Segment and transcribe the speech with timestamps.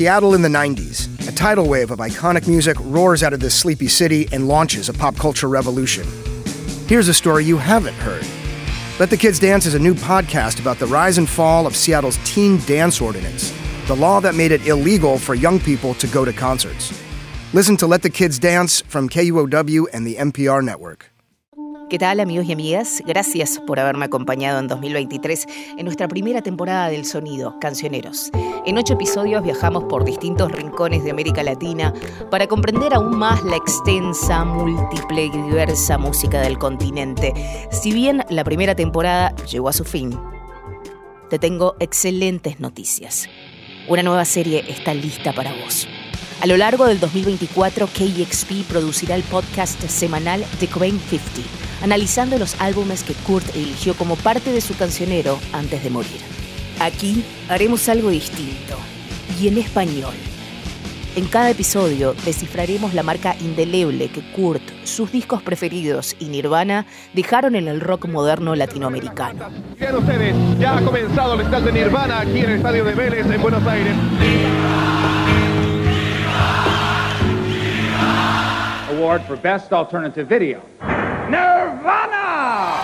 [0.00, 1.28] Seattle in the 90s.
[1.28, 4.94] A tidal wave of iconic music roars out of this sleepy city and launches a
[4.94, 6.06] pop culture revolution.
[6.86, 8.24] Here's a story you haven't heard.
[8.98, 12.18] Let the Kids Dance is a new podcast about the rise and fall of Seattle's
[12.24, 13.52] teen dance ordinance,
[13.88, 16.98] the law that made it illegal for young people to go to concerts.
[17.52, 21.10] Listen to Let the Kids Dance from KUOW and the NPR network.
[21.90, 23.02] ¿Qué tal amigos y amigas?
[23.04, 25.46] Gracias por haberme acompañado en 2023
[25.76, 28.30] en nuestra primera temporada del Sonido, Cancioneros.
[28.64, 31.92] En ocho episodios viajamos por distintos rincones de América Latina
[32.30, 37.32] para comprender aún más la extensa, múltiple y diversa música del continente.
[37.72, 40.16] Si bien la primera temporada llegó a su fin,
[41.28, 43.28] te tengo excelentes noticias.
[43.88, 45.88] Una nueva serie está lista para vos.
[46.40, 52.60] A lo largo del 2024, KXP producirá el podcast semanal The Cobain 50, analizando los
[52.60, 56.20] álbumes que Kurt eligió como parte de su cancionero antes de morir.
[56.80, 58.76] Aquí haremos algo distinto,
[59.40, 60.14] y en español.
[61.16, 67.56] En cada episodio descifraremos la marca indeleble que Kurt, sus discos preferidos y Nirvana dejaron
[67.56, 69.50] en el rock moderno latinoamericano.
[69.78, 73.26] Bien ustedes, ya ha comenzado el estadio de Nirvana aquí en el estadio de Vélez
[73.26, 73.94] en Buenos Aires.
[78.96, 80.60] Award for Best Alternative Video.
[81.30, 82.74] Nirvana!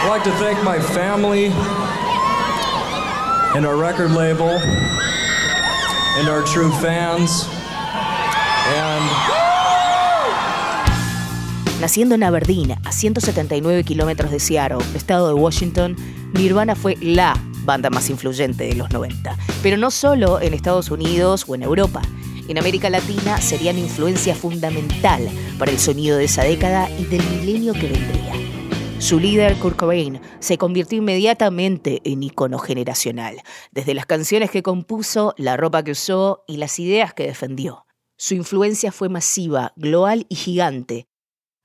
[0.00, 1.52] I'd like to thank my family
[3.54, 4.48] and our record label
[6.18, 7.46] and our true fans
[8.66, 9.04] and
[11.80, 15.96] Naciendo en Aberdeen, a 179 kilómetros de Seattle, estado de Washington,
[16.32, 19.36] Nirvana fue la banda más influyente de los 90.
[19.62, 22.02] Pero no solo en Estados Unidos o en Europa.
[22.48, 27.74] En América Latina serían influencia fundamental para el sonido de esa década y del milenio
[27.74, 28.32] que vendría.
[28.98, 35.34] Su líder, Kurt Cobain, se convirtió inmediatamente en icono generacional, desde las canciones que compuso,
[35.36, 37.86] la ropa que usó y las ideas que defendió.
[38.16, 41.06] Su influencia fue masiva, global y gigante,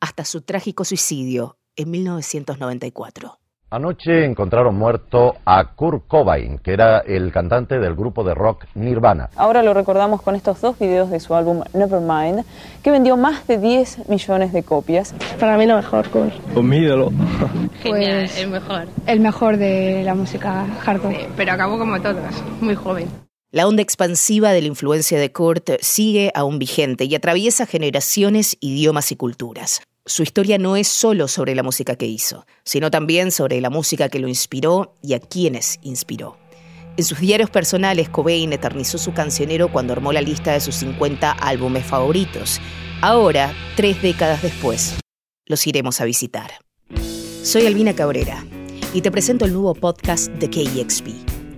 [0.02, 3.40] hasta su trágico suicidio en 1994.
[3.74, 9.32] Anoche encontraron muerto a Kurt Cobain, que era el cantante del grupo de rock Nirvana.
[9.36, 12.46] Ahora lo recordamos con estos dos videos de su álbum Nevermind,
[12.84, 15.16] que vendió más de 10 millones de copias.
[15.40, 16.36] Para mí lo mejor, Kurt.
[16.56, 17.12] Un ídolo.
[17.82, 18.88] Genial, el mejor.
[19.08, 21.16] El mejor de la música hardcore.
[21.16, 23.08] Sí, pero acabó como todos, muy joven.
[23.50, 29.12] La onda expansiva de la influencia de Kurt sigue aún vigente y atraviesa generaciones, idiomas
[29.12, 29.82] y culturas.
[30.06, 34.10] Su historia no es solo sobre la música que hizo, sino también sobre la música
[34.10, 36.38] que lo inspiró y a quienes inspiró.
[36.98, 41.32] En sus diarios personales, Cobain eternizó su cancionero cuando armó la lista de sus 50
[41.32, 42.60] álbumes favoritos.
[43.00, 44.96] Ahora, tres décadas después,
[45.46, 46.52] los iremos a visitar.
[47.42, 48.46] Soy Albina Cabrera
[48.94, 51.08] y te presento el nuevo podcast de KEXP,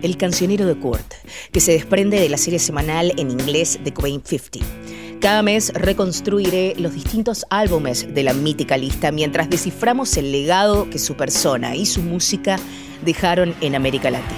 [0.03, 1.15] El cancionero de Kurt,
[1.51, 4.84] que se desprende de la serie semanal en inglés de Cobain 50.
[5.25, 10.99] Cada mes reconstruiré los distintos álbumes de la mítica lista mientras desciframos el legado que
[10.99, 12.57] su persona y su música
[13.01, 14.37] dejaron en América Latina.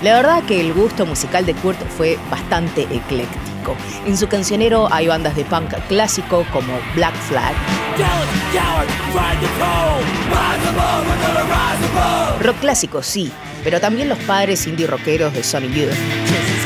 [0.00, 3.74] La verdad que el gusto musical de Kurt fue bastante ecléctico.
[4.06, 7.56] En su cancionero hay bandas de punk clásico como Black Flag,
[12.40, 13.32] rock clásico sí,
[13.64, 16.61] pero también los padres indie rockeros de Sonny Youth.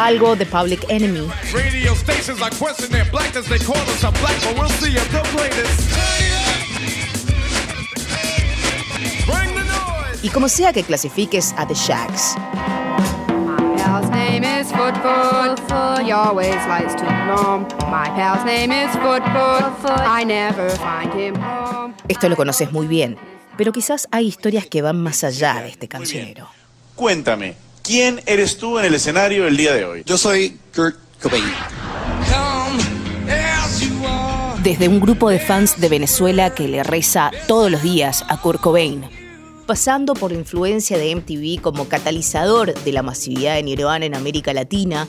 [0.00, 1.28] Algo de Public Enemy.
[1.52, 3.46] Radio stations are questioning their blackness.
[3.48, 5.70] They call us a black, but we'll see if they'll play this.
[9.26, 10.20] Bring the noise.
[10.22, 12.79] Y como sea que clasifiques a The pal's
[14.40, 15.58] name is Footfoot.
[16.02, 17.66] He always likes to roam.
[17.90, 19.82] My pal's name is Footfoot.
[19.84, 21.94] I never find him home.
[22.08, 23.16] esto lo conoces muy bien,
[23.56, 26.48] pero quizás hay historias que van más allá de este cancionero.
[26.96, 30.02] Cuéntame, ¿quién eres tú en el escenario el día de hoy?
[30.04, 31.44] Yo soy Kurt Cobain.
[34.62, 38.60] Desde un grupo de fans de Venezuela que le reza todos los días a Kurt
[38.60, 39.04] Cobain,
[39.70, 44.52] pasando por la influencia de MTV como catalizador de la masividad de Nirvana en América
[44.52, 45.06] Latina,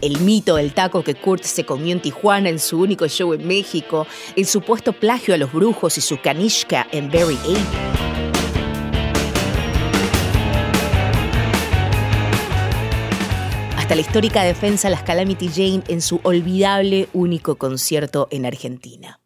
[0.00, 3.46] el mito del taco que Kurt se comió en Tijuana en su único show en
[3.46, 7.60] México, el supuesto plagio a los brujos y su kanishka en Berry 8.
[13.76, 19.20] Hasta la histórica defensa de las Calamity Jane en su olvidable único concierto en Argentina.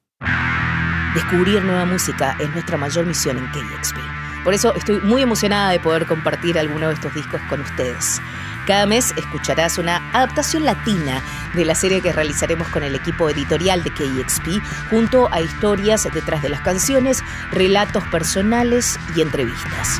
[1.14, 4.23] Descubrir nueva música es nuestra mayor misión en KXP.
[4.44, 8.20] Por eso estoy muy emocionada de poder compartir alguno de estos discos con ustedes.
[8.66, 11.22] Cada mes escucharás una adaptación latina
[11.54, 16.42] de la serie que realizaremos con el equipo editorial de KXP, junto a historias detrás
[16.42, 19.98] de las canciones, relatos personales y entrevistas.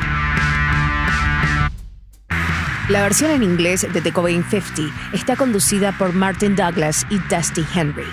[2.87, 7.65] La versión en inglés de The Cobain 50 está conducida por Martin Douglas y Dusty
[7.73, 8.05] Henry.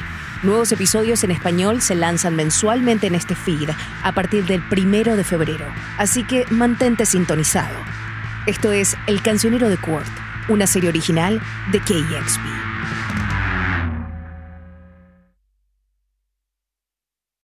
[0.42, 3.70] Nuevos episodios en español se lanzan mensualmente en este feed
[4.02, 5.66] a partir del primero de febrero,
[5.98, 7.76] así que mantente sintonizado.
[8.46, 10.10] Esto es El Cancionero de Kurt,
[10.48, 11.40] una serie original
[11.70, 12.71] de KXP.